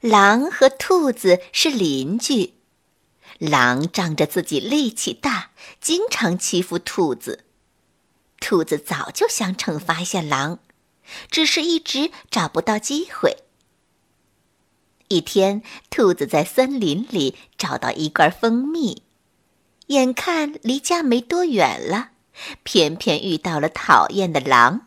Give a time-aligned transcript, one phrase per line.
[0.00, 2.54] 狼和兔子是邻居，
[3.38, 7.44] 狼仗着自己力气大，经常欺负兔子。
[8.40, 10.60] 兔子早就想惩罚一下狼，
[11.30, 13.36] 只是一直找不到机会。
[15.08, 19.02] 一天，兔子在森林里找到一罐蜂蜜，
[19.88, 22.12] 眼看离家没多远了，
[22.62, 24.86] 偏偏遇到了讨厌的狼。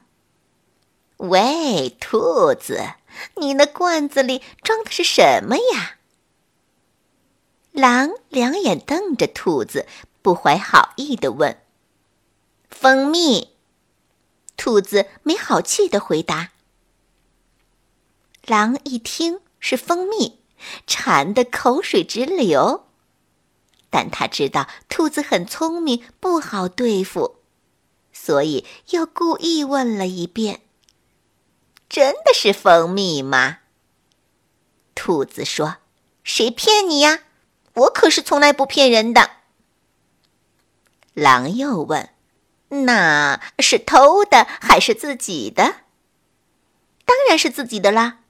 [1.23, 2.95] 喂，兔子！
[3.35, 5.95] 你那罐子里装的是什么呀？
[7.71, 9.87] 狼两眼瞪着兔子，
[10.21, 11.61] 不怀好意的问
[12.69, 13.55] ：“蜂蜜。”
[14.57, 16.51] 兔子没好气的回答。
[18.45, 20.41] 狼一听是蜂蜜，
[20.85, 22.83] 馋得口水直流，
[23.89, 27.37] 但他知道兔子很聪明，不好对付，
[28.11, 30.59] 所以又故意问了一遍。
[31.93, 33.59] 真的是蜂蜜吗？
[34.95, 35.77] 兔子说
[36.25, 37.19] ：“谁骗你呀？
[37.75, 39.29] 我可是从来不骗人的。”
[41.13, 42.09] 狼又问
[42.87, 45.81] ：“那是偷的还是自己的？”
[47.05, 48.21] 当然是自己的啦。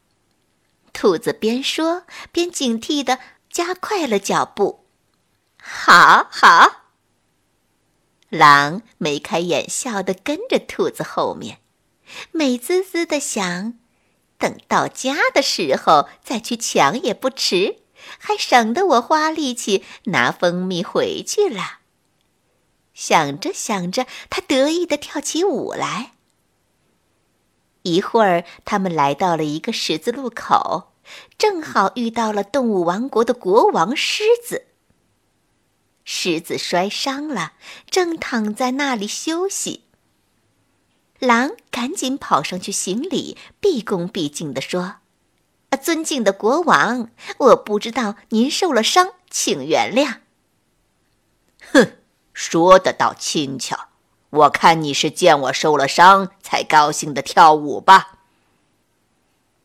[0.91, 4.85] 兔子边说边警惕的加快了脚步。
[5.57, 6.87] 好好，
[8.27, 11.59] 狼眉开眼笑的跟着兔子后面。
[12.31, 13.73] 美滋滋的想，
[14.37, 17.77] 等到家的时候再去抢也不迟，
[18.17, 21.79] 还省得我花力气拿蜂蜜回去了。
[22.93, 26.11] 想着想着，他得意的跳起舞来。
[27.81, 30.93] 一会儿，他们来到了一个十字路口，
[31.37, 34.67] 正好遇到了动物王国的国王狮子。
[36.05, 37.53] 狮子摔伤了，
[37.89, 39.85] 正躺在那里休息。
[41.19, 44.95] 狼赶紧跑上去行礼，毕恭毕敬地说
[45.81, 50.17] ：“尊敬的国王，我不知道您受了伤，请原谅。”
[51.71, 51.93] 哼，
[52.33, 53.87] 说的倒轻巧，
[54.29, 58.19] 我看你是见我受了伤才高兴的跳舞吧。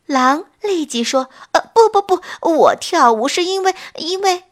[0.05, 4.45] 狼立即说：“呃，不不不，我跳舞是因为因为……”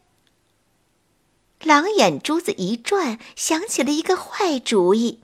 [1.63, 5.21] 狼眼珠子一转，想起了一个坏主意。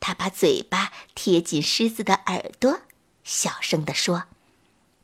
[0.00, 2.80] 他把嘴巴贴近狮子的耳朵，
[3.24, 4.24] 小声地说：“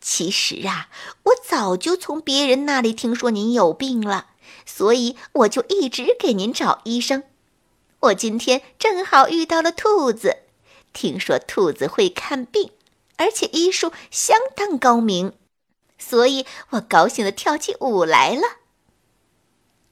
[0.01, 0.89] 其实啊，
[1.25, 4.29] 我早就从别人那里听说您有病了，
[4.65, 7.25] 所以我就一直给您找医生。
[8.01, 10.39] 我今天正好遇到了兔子，
[10.93, 12.71] 听说兔子会看病，
[13.17, 15.33] 而且医术相当高明，
[15.99, 18.43] 所以我高兴地跳起舞来了。”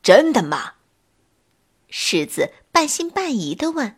[0.03, 0.75] 真的吗？
[1.89, 3.97] 狮子半信半疑地问。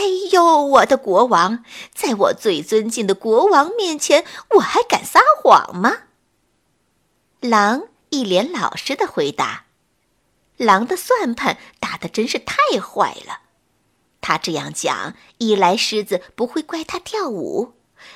[0.00, 1.62] 哎呦，我的国王，
[1.94, 6.04] 在我最尊敬的国王面前，我还敢撒谎吗？
[7.40, 9.66] 狼一脸老实的回答。
[10.56, 13.40] 狼的算盘打得真是太坏了。
[14.22, 17.74] 他这样讲，一来狮子不会怪他跳舞，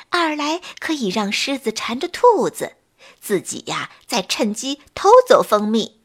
[0.08, 2.76] 二来可以让狮子缠着兔子，
[3.20, 6.00] 自己呀再趁机偷走蜂蜜。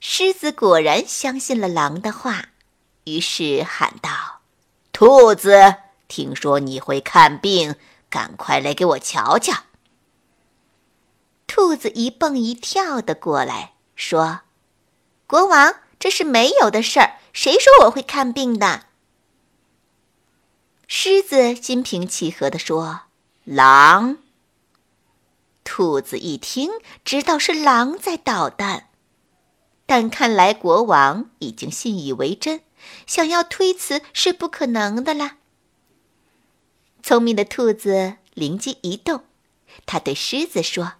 [0.00, 2.46] 狮子果然相信了狼的话。
[3.04, 4.40] 于是喊道
[4.92, 5.76] ：“兔子，
[6.08, 7.76] 听说你会看病，
[8.08, 9.64] 赶快来给我瞧瞧。”
[11.46, 14.40] 兔子一蹦一跳的过来，说
[15.28, 18.86] ：“国王，这是没有的事儿，谁说我会看病的？”
[20.88, 23.02] 狮子心平气和地说
[23.44, 24.18] ：“狼。”
[25.64, 26.70] 兔子一听，
[27.04, 28.88] 知道是狼在捣蛋，
[29.86, 32.62] 但看来国王已经信以为真。
[33.06, 35.36] 想要推辞是不可能的啦。
[37.02, 39.24] 聪明的兔子灵机一动，
[39.86, 40.94] 他对狮子说：“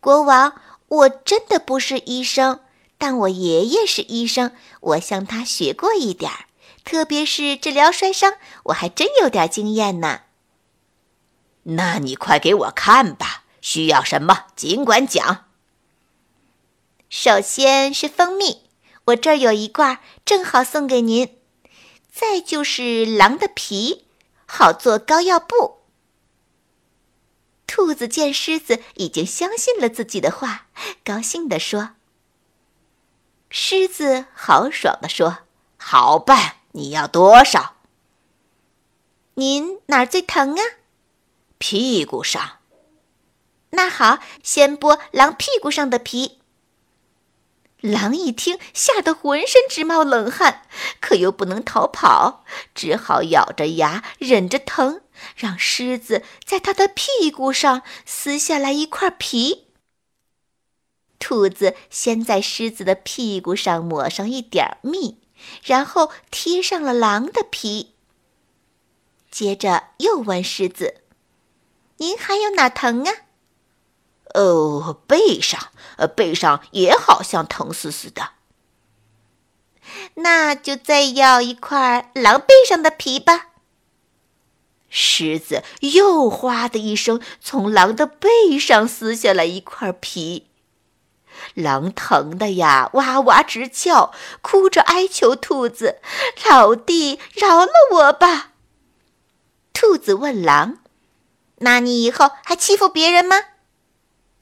[0.00, 2.60] 国王，我真的不是医生，
[2.98, 6.46] 但我爷爷是医生，我向他学过一点儿，
[6.84, 8.34] 特别是治疗摔伤，
[8.64, 10.22] 我还真有点经验呢。”
[11.68, 15.46] 那你快给我看吧，需要什么尽管讲。
[17.08, 18.65] 首先是蜂蜜。
[19.06, 21.38] 我这儿有一罐，正好送给您。
[22.10, 24.06] 再就是狼的皮，
[24.46, 25.82] 好做膏药布。
[27.66, 30.66] 兔子见狮子已经相信了自己的话，
[31.04, 31.90] 高兴地说
[33.50, 35.38] ：“狮子豪爽地说，
[35.76, 37.76] 好办，你要多少？
[39.34, 40.62] 您哪儿最疼啊？
[41.58, 42.58] 屁股上。
[43.70, 46.40] 那好，先剥狼屁股上的皮。”
[47.80, 50.62] 狼一听，吓得浑身直冒冷汗，
[51.00, 52.44] 可又不能逃跑，
[52.74, 55.02] 只好咬着牙忍着疼，
[55.36, 59.66] 让狮子在它的屁股上撕下来一块皮。
[61.18, 65.20] 兔子先在狮子的屁股上抹上一点蜜，
[65.62, 67.94] 然后贴上了狼的皮。
[69.30, 71.02] 接着又问狮子
[71.98, 73.12] ：“您还有哪疼啊？”
[74.36, 78.30] 哦，背上，呃，背上也好像疼死死的。
[80.16, 83.46] 那就再要一块狼背上的皮吧。
[84.88, 90.46] 狮子又哗的一声从狼的背上撕下来一块皮，
[91.54, 94.12] 狼疼的呀哇哇直叫，
[94.42, 96.00] 哭着哀求兔子
[96.48, 98.52] ：“老弟，饶了我吧！”
[99.72, 100.78] 兔子问狼
[101.60, 103.36] ：“那你以后还欺负别人吗？”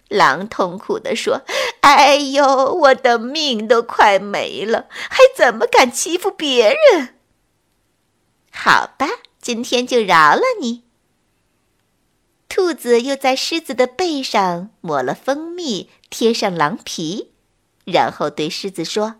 [0.09, 1.43] 狼痛苦地说
[1.81, 7.15] ：“哎呦，我的命都快没了，还怎么敢欺负别人？”
[8.53, 9.09] 好吧，
[9.41, 10.85] 今天就饶了你。
[12.49, 17.33] 兔子又在狮子的背上抹了蜂蜜，贴上狼皮，
[17.85, 19.17] 然后对狮子说：“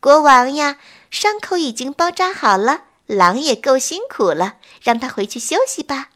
[0.00, 0.78] 国王呀，
[1.10, 6.08] 伤口已经包扎好了，狼也够辛苦了，让他回去休息吧。”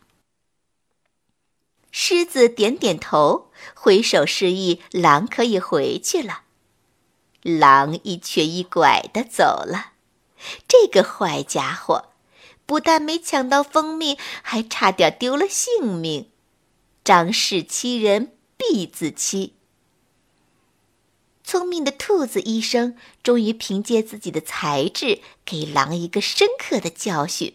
[1.92, 6.42] 狮子点点头，挥手示意狼可以回去了。
[7.42, 9.92] 狼一瘸一拐地走了。
[10.66, 12.08] 这个坏家伙，
[12.64, 16.30] 不但没抢到蜂蜜，还差点丢了性命。
[17.04, 19.54] 仗势欺人，必自欺。
[21.44, 27.54] 聪明的兔子医生终于凭借自己的才智，给狼一个深刻的教训。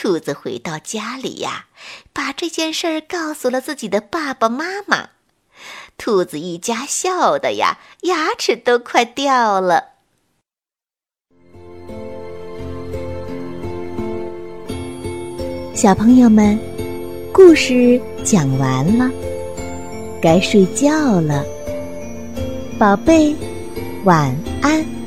[0.00, 1.66] 兔子回到家里呀，
[2.12, 5.08] 把这件事儿告诉了自己的爸爸妈妈。
[5.96, 9.94] 兔子一家笑的呀，牙齿都快掉了。
[15.74, 16.56] 小朋友们，
[17.32, 19.10] 故事讲完了，
[20.22, 21.44] 该睡觉了，
[22.78, 23.34] 宝贝，
[24.04, 24.97] 晚安。